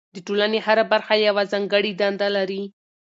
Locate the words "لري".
2.35-2.61